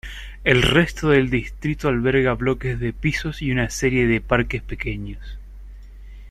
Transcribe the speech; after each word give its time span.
El 0.43 0.63
resto 0.63 1.09
del 1.09 1.29
distrito 1.29 1.87
alberga 1.87 2.33
bloques 2.33 2.79
de 2.79 2.91
pisos 2.91 3.43
y 3.43 3.51
una 3.51 3.69
serie 3.69 4.07
de 4.07 4.19
parques 4.19 4.63
pequeños. 4.63 5.37